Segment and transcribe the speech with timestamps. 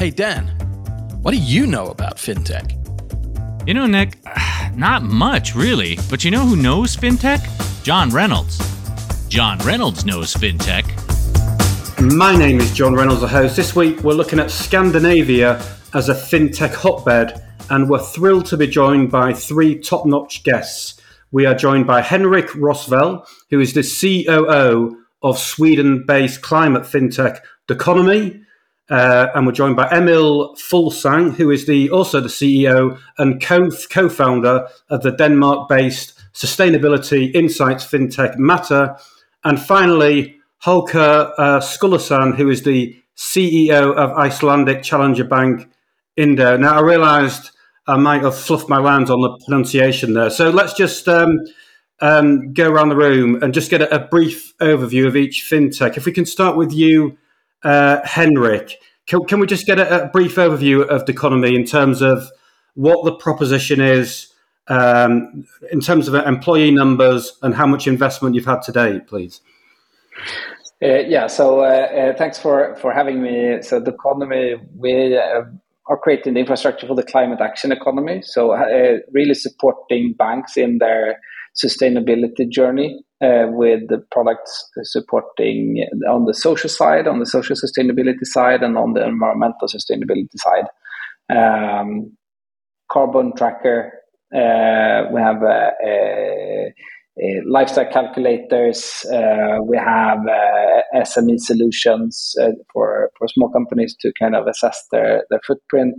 [0.00, 0.46] Hey, Dan,
[1.20, 2.72] what do you know about fintech?
[3.68, 4.16] You know, Nick,
[4.74, 7.44] not much really, but you know who knows fintech?
[7.84, 8.56] John Reynolds.
[9.28, 10.86] John Reynolds knows fintech.
[12.16, 13.56] My name is John Reynolds, the host.
[13.56, 18.68] This week we're looking at Scandinavia as a fintech hotbed, and we're thrilled to be
[18.68, 20.98] joined by three top notch guests.
[21.30, 27.40] We are joined by Henrik Rosvall, who is the COO of Sweden based climate fintech
[27.66, 28.46] Doconomy.
[28.90, 34.08] Uh, and we're joined by Emil Fuglsang, who is the also the CEO and co
[34.08, 38.96] founder of the Denmark based sustainability insights fintech Matter.
[39.44, 45.70] And finally, Holger uh, who is the CEO of Icelandic Challenger Bank
[46.16, 46.56] Indo.
[46.56, 47.50] Now, I realized
[47.86, 50.30] I might have fluffed my lines on the pronunciation there.
[50.30, 51.38] So let's just um,
[52.00, 55.96] um, go around the room and just get a, a, brief overview of each fintech.
[55.96, 57.18] If we can start with you,
[57.62, 58.78] uh, Henrik,
[59.10, 62.30] can, can, we just get a, a, brief overview of Doconomy in terms of
[62.74, 64.32] what the proposition is,
[64.68, 69.40] um, in terms of employee numbers, and how much investment you've had today, please?
[70.80, 73.60] Uh, yeah, so uh, uh, thanks for, for having me.
[73.62, 75.42] So, Doconomy, we uh,
[75.88, 78.22] are creating the infrastructure for the climate action economy.
[78.22, 81.18] So, uh, really supporting banks in their
[81.60, 88.24] sustainability journey uh, with the products supporting on the social side, on the social sustainability
[88.24, 90.64] side, and on the environmental sustainability side.
[91.28, 92.16] Um,
[92.90, 93.92] carbon tracker.
[94.34, 96.74] Uh, we have a, a,
[97.20, 99.04] a lifestyle calculators.
[99.12, 104.86] Uh, we have uh, SME solutions uh, for for small companies to kind of assess
[104.92, 105.96] their their footprint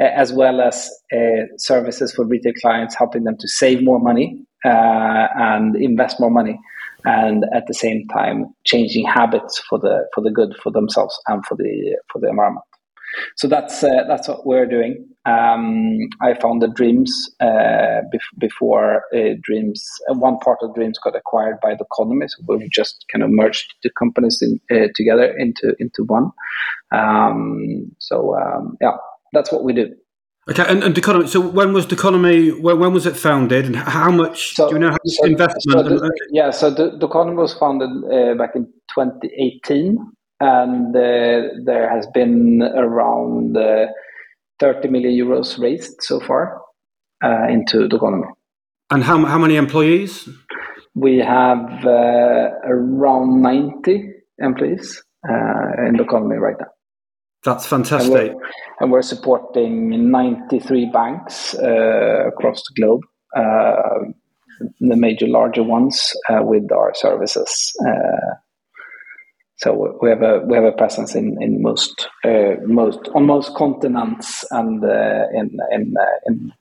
[0.00, 4.47] as well as uh, services for retail clients, helping them to save more money uh,
[4.64, 6.58] and invest more money,
[7.04, 11.44] and at the same time changing habits for the for the good for themselves and
[11.46, 12.64] for the for the environment.
[13.36, 15.06] So that's uh, that's what we're doing.
[15.24, 19.84] Um, I founded Dreams uh, bef- before uh, Dreams.
[20.10, 23.74] Uh, one part of Dreams got acquired by Doconomy, so we just kind of merged
[23.82, 26.30] the companies in, uh, together into into one.
[26.92, 28.96] Um, so um, yeah,
[29.32, 29.94] that's what we do.
[30.50, 34.10] Okay, and, and Doconomy, so when was Doconomy, when, when was it founded and how
[34.10, 35.62] much, so, do you know how much so, investment?
[35.66, 38.64] So the, yeah, so the, Doconomy was founded uh, back in
[38.94, 39.98] 2018
[40.40, 43.86] and uh, there has been around uh,
[44.58, 46.62] 30 million euros raised so far
[47.22, 48.28] uh, into Doconomy.
[48.90, 50.30] And how, how many employees?
[50.94, 56.68] We have uh, around 90 employees uh, in Doconomy right now.
[57.44, 58.12] That's fantastic.
[58.12, 58.50] And we're,
[58.80, 63.02] and we're supporting 93 banks uh, across the globe,
[63.36, 64.10] uh,
[64.80, 67.72] the major larger ones uh, with our services.
[67.86, 68.34] Uh,
[69.56, 73.54] so we have a we have a presence in in most uh, most on most
[73.56, 75.94] continents and uh, in in
[76.26, 76.52] in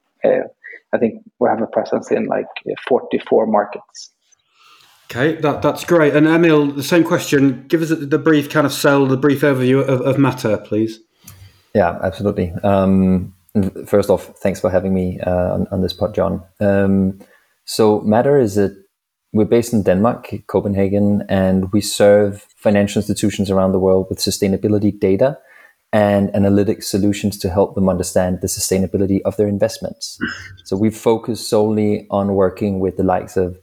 [0.93, 2.47] I think we have a presence in like
[2.87, 4.11] 44 markets.
[5.09, 6.15] Okay, that, that's great.
[6.15, 7.65] And Emil, the same question.
[7.67, 10.99] Give us the brief kind of sell, the brief overview of, of Matter, please.
[11.73, 12.51] Yeah, absolutely.
[12.63, 13.33] Um,
[13.85, 16.43] first off, thanks for having me uh, on, on, this pod, John.
[16.59, 17.19] Um,
[17.63, 18.71] so Matter is a
[19.33, 24.97] we're based in Denmark, Copenhagen, and we serve financial institutions around the world with sustainability
[24.97, 25.37] data
[25.93, 30.17] and analytic solutions to help them understand the sustainability of their investments.
[30.65, 33.57] so we focus solely on working with the likes of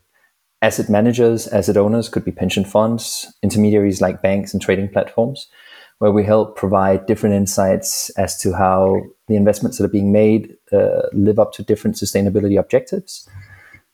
[0.64, 5.46] asset managers, asset owners, could be pension funds, intermediaries like banks and trading platforms,
[5.98, 8.96] where we help provide different insights as to how
[9.28, 13.28] the investments that are being made uh, live up to different sustainability objectives.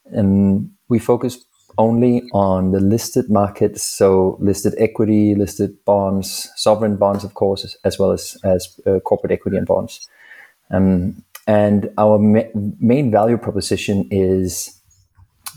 [0.06, 1.44] And we focus
[1.76, 7.98] only on the listed markets, so listed equity, listed bonds, sovereign bonds, of course, as
[7.98, 10.08] well as as uh, corporate equity and bonds.
[10.70, 14.79] Um, and our ma- main value proposition is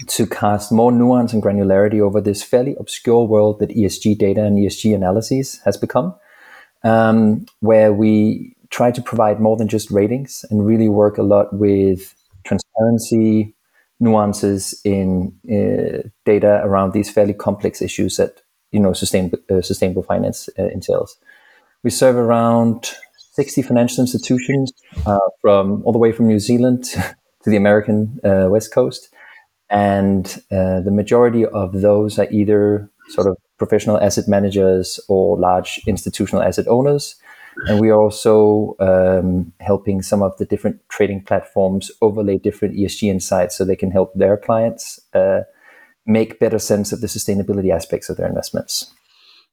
[0.07, 4.57] to cast more nuance and granularity over this fairly obscure world that ESG data and
[4.57, 6.15] ESG analyses has become,
[6.83, 11.53] um, where we try to provide more than just ratings and really work a lot
[11.53, 13.53] with transparency,
[13.99, 18.41] nuances in uh, data around these fairly complex issues that
[18.71, 21.17] you know sustainable, uh, sustainable finance uh, entails.
[21.83, 22.91] We serve around
[23.33, 24.73] 60 financial institutions
[25.05, 26.83] uh, from all the way from New Zealand
[27.43, 29.12] to the American uh, West Coast
[29.73, 35.81] and uh, the majority of those are either sort of professional asset managers or large
[35.87, 37.15] institutional asset owners.
[37.67, 43.09] And we are also um, helping some of the different trading platforms overlay different ESG
[43.09, 45.41] insights so they can help their clients uh,
[46.05, 48.91] make better sense of the sustainability aspects of their investments.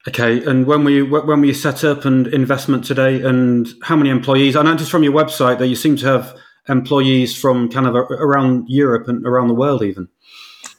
[0.09, 4.57] Okay, and when we when we set up and investment today, and how many employees?
[4.57, 6.35] I noticed from your website that you seem to have
[6.71, 10.09] employees from kind of around Europe and around the world, even.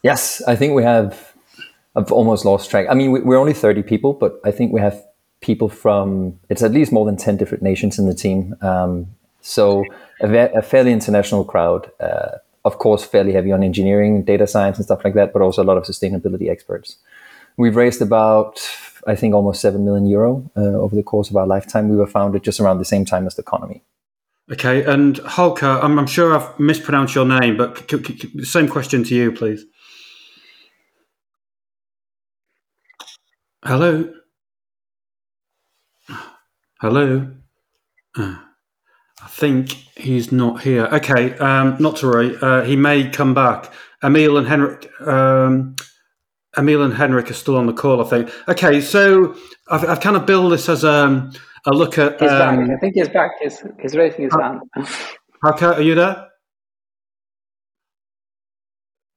[0.04, 1.34] Yes, I think we have.
[1.96, 2.88] I've almost lost track.
[2.90, 5.04] I mean, we're only thirty people, but I think we have
[5.42, 6.40] people from.
[6.50, 8.56] It's at least more than ten different nations in the team.
[8.62, 9.08] Um,
[9.42, 9.84] so
[10.22, 11.92] a, a, fairly international crowd.
[12.00, 15.64] Uh, of course, fairly heavy on engineering, data science, and stuff like that, but also
[15.64, 16.98] a lot of sustainability experts.
[17.58, 18.62] We've raised about,
[19.08, 21.90] I think, almost seven million euro uh, over the course of our lifetime.
[21.90, 23.82] We were founded just around the same time as Doconomy.
[24.52, 29.02] Okay, and Holker, I'm, I'm, sure I've mispronounced your name, but c- c- same question
[29.06, 29.64] to you, please.
[33.64, 34.12] Hello.
[36.82, 37.32] Hello.
[38.18, 38.36] Uh,
[39.24, 40.86] I think he's not here.
[40.88, 42.36] Okay, um, not to worry.
[42.42, 43.72] Uh, he may come back.
[44.04, 44.92] Emil and Henrik.
[45.00, 45.76] Um,
[46.58, 48.30] Emil and Henrik are still on the call, I think.
[48.50, 49.36] Okay, so
[49.70, 51.32] I've, I've kind of built this as a,
[51.66, 52.20] a look at.
[52.20, 52.70] He's um, back.
[52.70, 53.32] I think he's back.
[53.42, 54.62] He's, he's raising his hand.
[55.44, 56.28] Haka, are you there?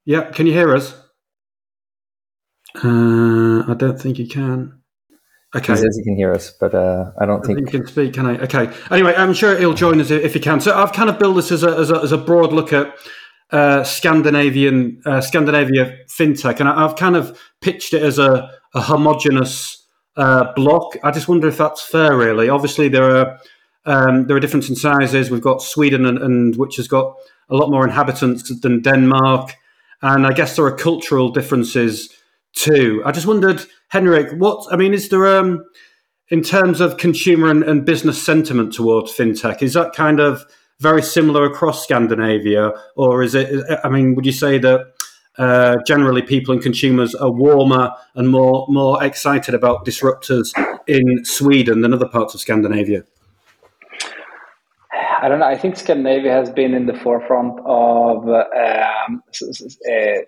[0.07, 0.95] Yeah, can you hear us?
[2.83, 4.81] Uh, I don't think you can.
[5.57, 5.73] Okay.
[5.73, 7.59] He says he can hear us, but uh, I don't I think...
[7.59, 8.15] think he can speak.
[8.15, 8.39] Can I?
[8.39, 8.71] Okay.
[8.91, 10.61] Anyway, I'm sure he'll join us if he can.
[10.61, 12.93] So I've kind of built this as a, as a, as a broad look at
[13.51, 18.81] uh, Scandinavian uh, Scandinavia fintech, and I, have kind of pitched it as a, a
[18.81, 19.84] homogenous
[20.17, 20.97] uh, block.
[21.03, 22.17] I just wonder if that's fair.
[22.17, 23.39] Really, obviously there are
[23.87, 25.31] um, there are difference in sizes.
[25.31, 27.17] We've got Sweden, and, and which has got
[27.51, 29.55] a lot more inhabitants than Denmark,
[30.03, 32.11] and I guess there are cultural differences
[32.55, 33.03] too.
[33.05, 35.65] I just wondered, Henrik, what I mean is there um,
[36.31, 39.63] in terms of consumer and, and business sentiment towards fintech?
[39.63, 40.45] Is that kind of
[40.81, 43.65] very similar across Scandinavia, or is it?
[43.85, 44.94] I mean, would you say that
[45.39, 50.53] uh, generally people and consumers are warmer and more more excited about disruptors
[50.87, 53.05] in Sweden than other parts of Scandinavia?
[55.25, 55.47] I don't know.
[55.47, 60.23] I think Scandinavia has been in the forefront of um, uh, uh,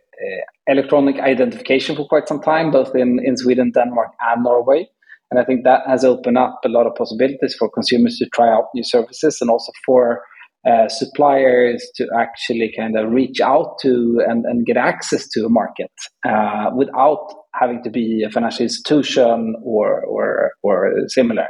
[0.68, 4.88] electronic identification for quite some time, both in, in Sweden, Denmark, and Norway.
[5.30, 8.48] And I think that has opened up a lot of possibilities for consumers to try
[8.48, 10.22] out new services and also for
[10.66, 15.48] uh, suppliers to actually kind of reach out to and, and get access to a
[15.48, 15.92] market
[16.26, 21.46] uh, without having to be a financial institution or or, or similar.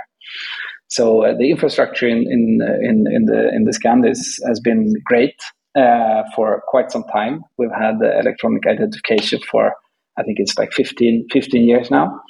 [0.89, 5.37] So uh, the infrastructure in in in, in the in the Scandis has been great
[5.77, 7.43] uh, for quite some time.
[7.59, 9.73] We've had electronic identification for
[10.19, 12.21] I think it's like 15, 15 years now.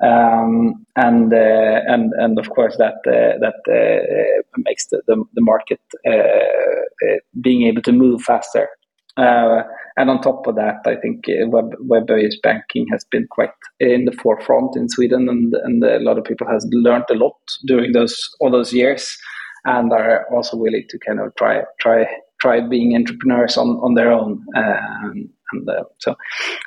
[0.00, 5.40] Um, and uh, and and of course that uh, that uh, makes the, the, the
[5.40, 8.68] market uh, uh, being able to move faster.
[9.16, 9.62] Uh,
[9.96, 13.50] and on top of that, I think web web-based banking has been quite
[13.80, 17.34] in the forefront in Sweden, and and a lot of people has learned a lot
[17.66, 19.18] during those all those years,
[19.64, 22.06] and are also willing to kind of try try
[22.40, 24.44] try being entrepreneurs on on their own.
[24.56, 25.68] Um, and
[25.98, 26.14] so,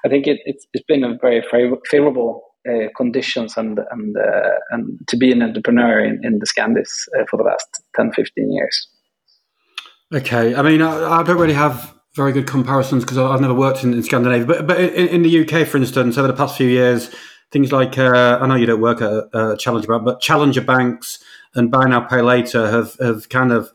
[0.03, 1.43] I think it, it's, it's been a very
[1.89, 7.07] favorable uh, conditions and and uh, and to be an entrepreneur in, in the Scandis
[7.17, 8.87] uh, for the last 10, 15 years.
[10.13, 13.83] Okay, I mean, I, I don't really have very good comparisons because I've never worked
[13.83, 16.67] in, in Scandinavia, but but in, in, the UK, for instance, over the past few
[16.67, 17.13] years,
[17.51, 21.23] things like uh, I know you don't work at uh, Challenger Bank, but Challenger banks
[21.55, 23.71] and buy now pay later have have kind of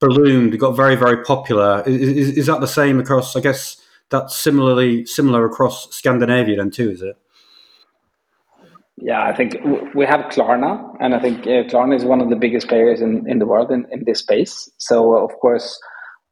[0.00, 1.82] ballooned, got very very popular.
[1.86, 3.36] Is, is, is that the same across?
[3.36, 3.80] I guess
[4.10, 7.16] that's similarly similar across Scandinavia then too, is it?
[8.98, 9.56] Yeah, I think
[9.94, 13.28] we have Klarna, and I think uh, Klarna is one of the biggest players in,
[13.28, 14.70] in the world in, in this space.
[14.78, 15.78] So, of course,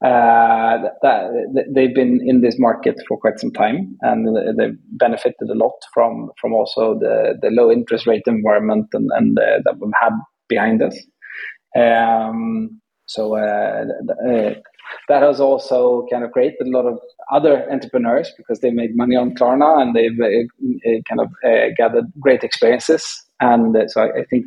[0.02, 5.54] uh, that, they've been in this market for quite some time, and they've benefited a
[5.54, 9.92] lot from from also the, the low interest rate environment and, and uh, that we've
[10.00, 10.12] had
[10.48, 10.96] behind us.
[11.76, 13.84] Um, so uh,
[14.26, 14.54] uh,
[15.08, 16.98] that has also kind of created a lot of
[17.32, 21.72] other entrepreneurs because they made money on Klarna and they've uh, uh kind of uh,
[21.76, 23.04] gathered great experiences.
[23.40, 24.46] And uh, so I, I think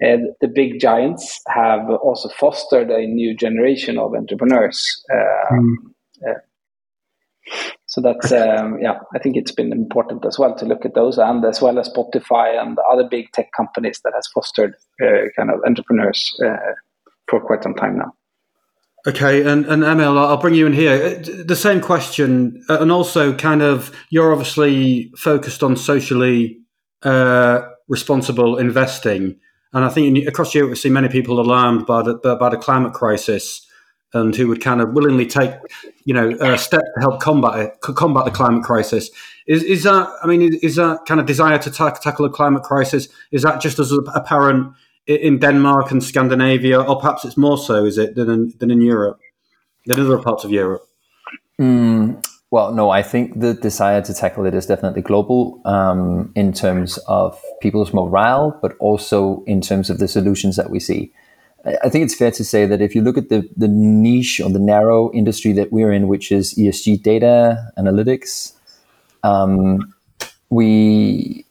[0.00, 4.82] the big giants have also fostered a new generation of entrepreneurs.
[5.52, 5.74] Mm.
[7.84, 11.18] so that's um, yeah, I think it's been important as well to look at those,
[11.18, 14.74] and as well as Spotify and other big tech companies that has fostered
[15.36, 16.34] kind of entrepreneurs
[17.30, 18.12] for quite some time now.
[19.06, 20.92] Okay, and, and Emil, I'll bring you in here.
[20.92, 26.58] Uh, the same question, uh, and also kind of, you're obviously focused on socially
[27.02, 29.38] uh, responsible investing,
[29.72, 32.92] and I think across Europe we see many people alarmed by the by the climate
[32.92, 33.66] crisis.
[34.12, 35.52] and who would kind of willingly take,
[36.04, 39.10] you know, a step to help combat it, combat the climate crisis.
[39.46, 42.34] Is, is that, I mean, is, is that kind of desire to ta- tackle the
[42.34, 44.74] climate crisis, is that just as apparent
[45.10, 48.80] in Denmark and Scandinavia, or perhaps it's more so, is it, than in, than in
[48.80, 49.20] Europe,
[49.86, 50.86] than other parts of Europe?
[51.60, 56.52] Mm, well, no, I think the desire to tackle it is definitely global um, in
[56.52, 61.12] terms of people's morale, but also in terms of the solutions that we see.
[61.84, 64.48] I think it's fair to say that if you look at the, the niche or
[64.48, 68.54] the narrow industry that we're in, which is ESG data analytics,
[69.22, 69.92] um,
[70.48, 71.44] we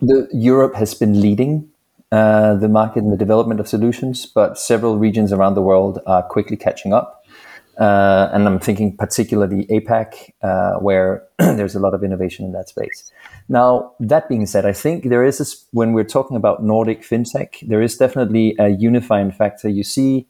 [0.00, 1.71] the Europe has been leading
[2.12, 6.22] uh, the market and the development of solutions, but several regions around the world are
[6.22, 7.24] quickly catching up.
[7.78, 12.68] Uh, and I'm thinking particularly APAC, uh, where there's a lot of innovation in that
[12.68, 13.10] space.
[13.48, 17.66] Now, that being said, I think there is this, when we're talking about Nordic fintech,
[17.66, 19.70] there is definitely a unifying factor.
[19.70, 20.26] You see,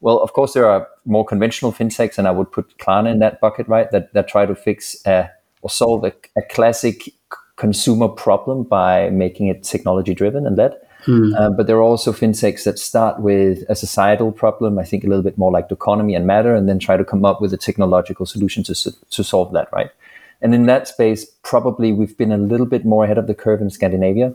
[0.00, 3.38] well, of course, there are more conventional fintechs, and I would put Klarna in that
[3.38, 3.90] bucket, right?
[3.90, 5.28] That that try to fix uh,
[5.60, 7.12] or solve a, a classic
[7.56, 10.74] consumer problem by making it technology driven and led.
[11.08, 11.34] Hmm.
[11.38, 15.06] Uh, but there are also fintechs that start with a societal problem, I think a
[15.06, 17.56] little bit more like Doconomy and matter, and then try to come up with a
[17.56, 19.90] technological solution to, to solve that, right?
[20.42, 23.62] And in that space, probably we've been a little bit more ahead of the curve
[23.62, 24.34] in Scandinavia.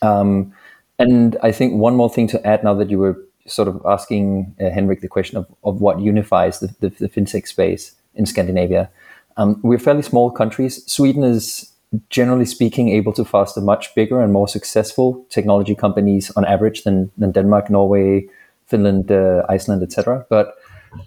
[0.00, 0.54] Um,
[0.98, 4.54] and I think one more thing to add now that you were sort of asking
[4.62, 8.88] uh, Henrik the question of, of what unifies the, the, the fintech space in Scandinavia.
[9.36, 10.90] Um, we're fairly small countries.
[10.90, 11.70] Sweden is
[12.08, 17.10] generally speaking, able to foster much bigger and more successful technology companies on average than,
[17.18, 18.26] than Denmark, Norway,
[18.66, 20.24] Finland, uh, Iceland, etc.
[20.30, 20.54] But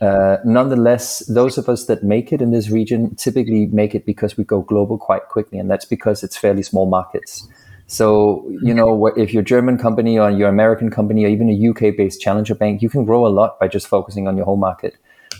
[0.02, 4.38] uh, nonetheless, those of us that make it in this region typically make it because
[4.38, 7.48] we go global quite quickly, and that's because it's fairly small markets.
[7.88, 11.50] So, you know, if you're a German company or you're an American company or even
[11.50, 14.46] a UK based challenger bank, you can grow a lot by just focusing on your
[14.46, 14.96] home market.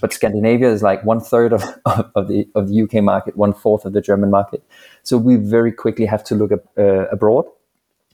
[0.06, 1.64] But Scandinavia is like one third of,
[2.16, 4.64] of, the, of the UK market, one fourth of the German market.
[5.02, 7.46] So we very quickly have to look at, uh, abroad.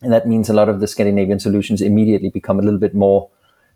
[0.02, 3.30] And that means a lot of the Scandinavian solutions immediately become a little bit more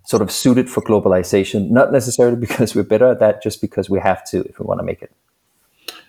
[0.06, 4.00] sort of suited for globalization, not necessarily because we're better at that, just because we
[4.00, 5.12] have to if we want to make it.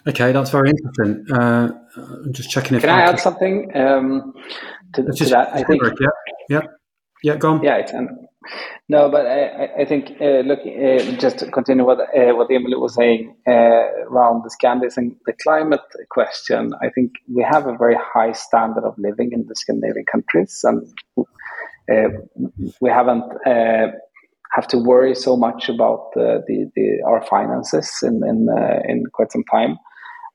[0.07, 1.27] Okay, that's very interesting.
[1.37, 4.33] Uh, I'm just checking if can I, I add something um,
[4.95, 5.49] to, to that.
[5.53, 5.83] I think.
[5.83, 6.07] Yeah,
[6.49, 6.61] yeah,
[7.25, 7.35] yeah.
[7.35, 7.65] Go on.
[7.65, 8.11] Yeah, it's, um,
[8.89, 12.81] no, but I, I think uh, look, uh, just to continue what uh, what Emil
[12.81, 13.53] was saying uh,
[14.11, 16.73] around the Scandis and the climate question.
[16.83, 20.87] I think we have a very high standard of living in the Scandinavian countries, and
[21.91, 22.09] uh,
[22.81, 23.89] we haven't uh,
[24.53, 28.49] have to worry so much about the, the, our finances in in,
[28.89, 29.77] in quite some time.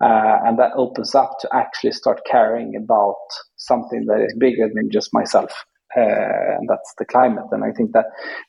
[0.01, 3.21] and that opens up to actually start caring about
[3.55, 5.65] something that is bigger than just myself
[5.97, 7.45] uh, and that's the climate.
[7.51, 8.05] And I think that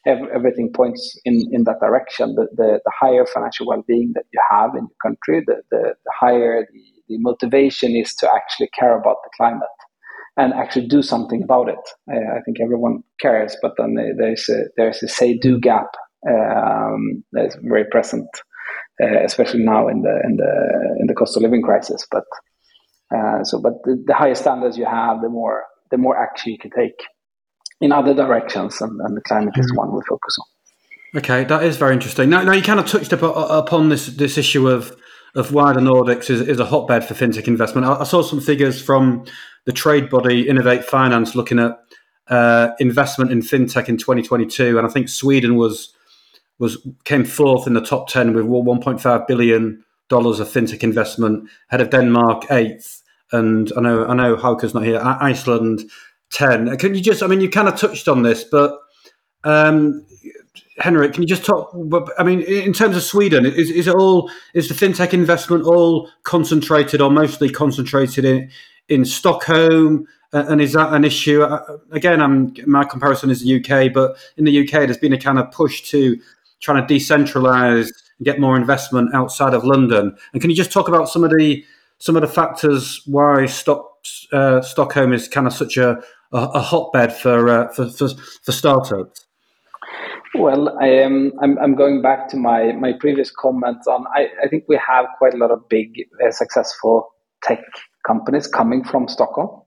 [0.06, 2.34] everything points in, in that direction.
[2.34, 6.12] The, the, the higher financial well-being that you have in your country, the, the, the
[6.12, 9.68] higher the, the motivation is to actually care about the climate
[10.36, 11.84] and actually do something about it.
[12.10, 15.88] Uh, I think everyone cares, but then there's a, there's a say-do gap
[16.28, 18.28] um, that's very present,
[19.02, 22.06] uh, especially now in the in the in the cost of living crisis.
[22.10, 22.24] But
[23.14, 26.58] uh, so, but the, the higher standards you have, the more the more action you
[26.58, 26.98] can take
[27.82, 29.76] in other directions, and, and the climate is mm.
[29.76, 31.18] one we focus on.
[31.18, 32.30] Okay, that is very interesting.
[32.30, 34.96] Now, now you kind of touched up, upon this this issue of
[35.34, 37.86] of why the Nordics is, is a hotbed for fintech investment.
[37.86, 39.24] I, I saw some figures from
[39.64, 41.78] the trade body Innovate Finance looking at
[42.28, 45.94] uh, investment in fintech in 2022, and I think Sweden was
[46.58, 51.80] was came fourth in the top ten with 1.5 billion dollars of fintech investment, ahead
[51.80, 55.00] of Denmark eighth, and I know I know Hauke's not here.
[55.02, 55.90] Iceland
[56.32, 56.76] 10.
[56.78, 58.78] Can you just, I mean, you kind of touched on this, but
[59.44, 60.04] um,
[60.78, 61.74] Henrik, can you just talk?
[62.18, 66.10] I mean, in terms of Sweden, is, is it all, is the fintech investment all
[66.24, 68.50] concentrated or mostly concentrated in,
[68.88, 70.06] in Stockholm?
[70.32, 71.46] and is that an issue?
[71.90, 75.38] Again, I'm, my comparison is the UK, but in the UK, there's been a kind
[75.38, 76.18] of push to
[76.60, 80.16] trying to decentralize and get more investment outside of London.
[80.32, 81.64] And can you just talk about some of the
[81.98, 83.91] some of the factors why Stock,
[84.32, 85.98] uh, Stockholm is kind of such a,
[86.32, 88.08] a, a hotbed for, uh, for, for,
[88.44, 89.26] for startups?
[90.34, 91.32] Well, I am.
[91.42, 94.06] I'm, I'm going back to my, my previous comments on.
[94.14, 95.90] I, I think we have quite a lot of big,
[96.24, 97.08] uh, successful
[97.42, 97.60] tech
[98.06, 99.62] companies coming from Stockholm,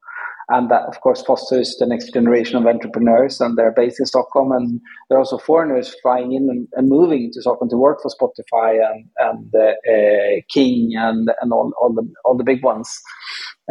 [0.50, 3.42] and that of course fosters the next generation of entrepreneurs.
[3.42, 7.32] And they're based in Stockholm, and there are also foreigners flying in and, and moving
[7.34, 11.94] to Stockholm to work for Spotify and and uh, uh, King and and all, all
[11.94, 12.90] the all the big ones.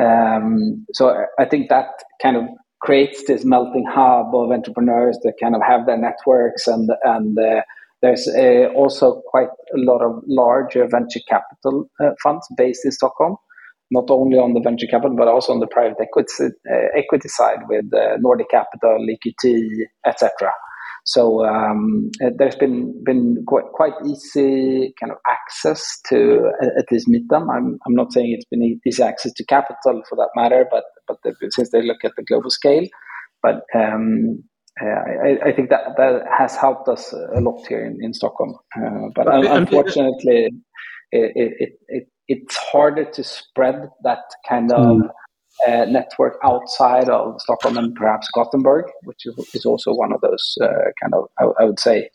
[0.00, 1.86] Um, so I think that
[2.20, 2.44] kind of
[2.80, 7.62] creates this melting hub of entrepreneurs that kind of have their networks and and uh,
[8.04, 13.38] there's uh, also quite a lot of larger venture capital uh, funds based in Stockholm,
[13.90, 17.60] not only on the venture capital but also on the private equity uh, equity side
[17.68, 19.60] with uh, Nordic Capital, EQT,
[20.06, 20.50] etc.
[21.06, 27.08] So um, uh, there's been been quite, quite easy kind of access to at least
[27.08, 27.50] meet them.
[27.50, 31.18] I'm I'm not saying it's been easy access to capital for that matter, but but
[31.52, 32.86] since they look at the global scale,
[33.42, 34.42] but um,
[34.80, 38.56] I, I, think that that has helped us a lot here in, in Stockholm.
[38.76, 40.48] Uh, but unfortunately,
[41.12, 45.10] it, it, it, it's harder to spread that kind of mm.
[45.66, 50.66] uh, network outside of Stockholm and perhaps Gothenburg, which is, also one of those uh,
[51.02, 52.10] kind of, I, I would say,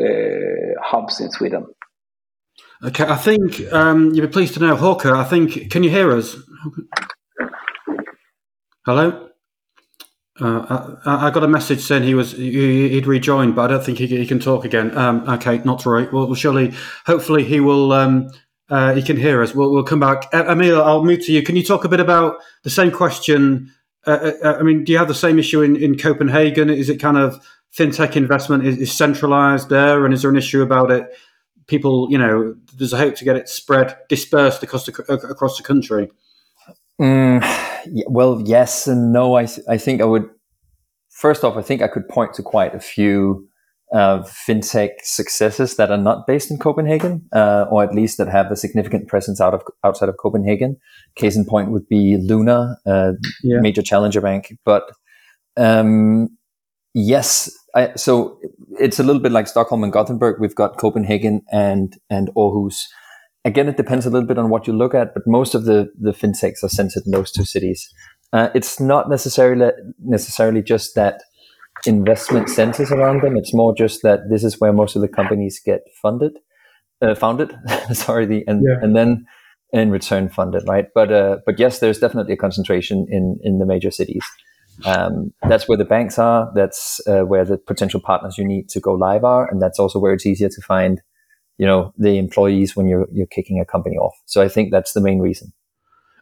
[0.00, 1.66] uh, hubs in Sweden.
[2.84, 5.14] Okay, I think um, you'll be pleased to know, Hawker.
[5.14, 6.36] I think, can you hear us?
[8.86, 9.28] Hello?
[10.40, 13.84] Uh, I, I, got a message saying he was he, would rejoined, but I don't
[13.84, 14.96] think he, he can talk again.
[14.96, 16.08] Um, okay, not to worry.
[16.12, 16.72] Well, surely,
[17.06, 17.92] hopefully, he will.
[17.92, 18.30] Um,
[18.70, 19.54] uh, he can hear us.
[19.54, 20.28] We'll, we'll come back.
[20.32, 21.42] Uh, Emil, I'll move to you.
[21.42, 23.72] Can you talk a bit about the same question?
[24.06, 26.70] Uh, uh, uh, I mean, do you have the same issue in, in Copenhagen?
[26.70, 27.44] Is it kind of
[27.76, 31.08] fintech investment is, is centralized there, and is there an issue about it?
[31.66, 34.92] People, you know, there's a hope to get it spread, dispersed across the,
[35.30, 36.10] across the country.
[37.00, 37.44] Mm,
[38.08, 39.36] well, yes and no.
[39.36, 40.28] I, I think I would,
[41.08, 43.47] first off, I think I could point to quite a few
[43.92, 48.50] uh, fintech successes that are not based in Copenhagen, uh, or at least that have
[48.50, 50.76] a significant presence out of outside of Copenhagen.
[51.16, 53.60] Case in point would be Lunar, uh, yeah.
[53.60, 54.56] major challenger bank.
[54.64, 54.84] But
[55.56, 56.28] um,
[56.94, 58.38] yes, I, so
[58.78, 60.40] it's a little bit like Stockholm and Gothenburg.
[60.40, 62.84] We've got Copenhagen and and Aarhus
[63.44, 65.90] again, it depends a little bit on what you look at, but most of the,
[65.98, 67.92] the fintechs are centered in those two cities.
[68.32, 69.72] Uh, it's not necessarily
[70.04, 71.22] necessarily just that
[71.86, 73.36] investment centers around them.
[73.36, 76.38] It's more just that this is where most of the companies get funded,
[77.02, 77.56] uh, founded.
[77.92, 78.78] sorry, the and yeah.
[78.82, 79.26] and then
[79.72, 80.86] in return funded, right?
[80.94, 84.24] But uh, but yes, there's definitely a concentration in in the major cities.
[84.84, 86.50] Um, that's where the banks are.
[86.54, 89.98] That's uh, where the potential partners you need to go live are, and that's also
[89.98, 91.00] where it's easier to find
[91.58, 94.14] you know the employees when you're you're kicking a company off.
[94.26, 95.52] So I think that's the main reason.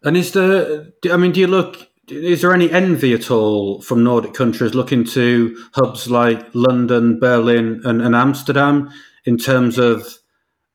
[0.02, 0.86] And is there?
[1.10, 1.88] I mean, do you look?
[2.08, 7.80] Is there any envy at all from Nordic countries looking to hubs like London, Berlin,
[7.84, 8.90] and, and Amsterdam
[9.24, 10.06] in terms of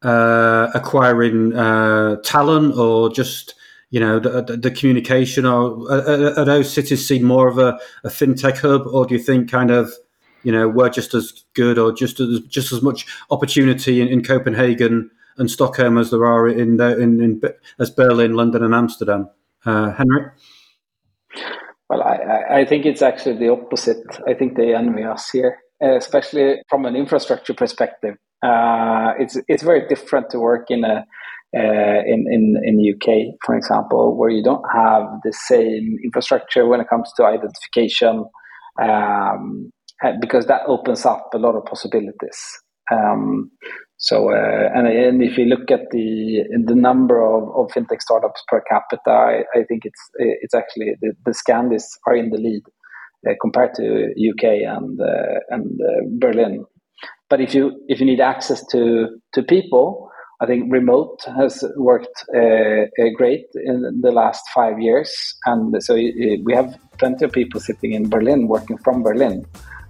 [0.01, 3.55] uh, acquiring uh, talent or just
[3.91, 5.45] you know the, the, communication?
[5.45, 9.21] Or are, are, those cities seen more of a, a fintech hub, or do you
[9.21, 9.91] think kind of
[10.43, 14.23] you know, we're just as good or just as just as much opportunity in, in
[14.23, 17.41] Copenhagen and Stockholm as there are in, the, in, in
[17.79, 19.29] as Berlin, London, and Amsterdam.
[19.65, 20.33] Uh, Henrik.
[21.89, 24.05] Well, I, I think it's actually the opposite.
[24.27, 28.15] I think they envy us here, especially from an infrastructure perspective.
[28.43, 31.05] Uh, it's it's very different to work in a
[31.53, 36.65] uh, in in in the UK, for example, where you don't have the same infrastructure
[36.65, 38.25] when it comes to identification.
[38.81, 39.71] Um,
[40.19, 42.39] because that opens up a lot of possibilities.
[42.91, 43.51] Um,
[44.01, 49.43] so, uh, and, if you look at the the number of, fintech startups per capita,
[49.53, 52.63] I, think it's it's actually the, Scandis are in the lead
[53.29, 56.65] uh, compared to UK and uh, and Berlin.
[57.29, 60.09] But if you if you need access to people,
[60.41, 62.25] I think remote has worked
[63.17, 68.09] great in the last five years, and so we have plenty of people sitting in
[68.09, 69.45] Berlin working from Berlin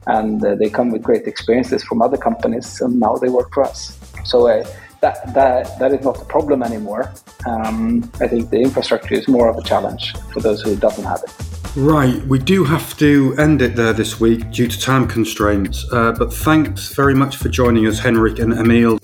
[0.08, 3.64] and uh, they come with great experiences from other companies, and now they work for
[3.64, 3.98] us.
[4.26, 4.66] So uh,
[5.02, 7.12] that that that is not a problem anymore.
[7.48, 11.22] Um, I think the infrastructure is more of a challenge for those who doesn't have
[11.24, 11.52] it.
[11.76, 15.86] Right, we do have to end it there this week due to time constraints.
[15.92, 19.00] Uh, but thanks very much for joining us, Henrik and Emil.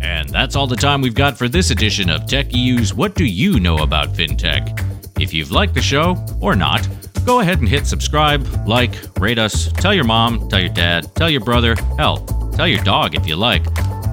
[0.00, 3.60] And that's all the time we've got for this edition of TechEU's What Do You
[3.60, 5.20] Know About FinTech?
[5.20, 6.88] If you've liked the show or not,
[7.24, 11.30] go ahead and hit subscribe, like, rate us, tell your mom, tell your dad, tell
[11.30, 12.18] your brother, hell,
[12.54, 13.64] tell your dog if you like.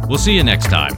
[0.07, 0.97] We'll see you next time.